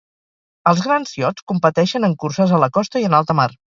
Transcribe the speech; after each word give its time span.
Els 0.71 0.81
grans 0.85 1.13
iots 1.21 1.47
competeixen 1.53 2.11
en 2.11 2.19
curses 2.27 2.59
a 2.59 2.65
la 2.67 2.75
costa 2.81 3.07
i 3.07 3.11
en 3.13 3.23
alta 3.25 3.43
mar. 3.43 3.53